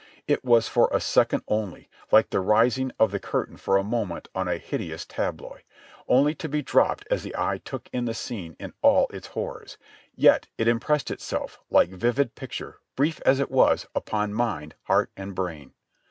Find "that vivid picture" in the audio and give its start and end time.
11.69-12.79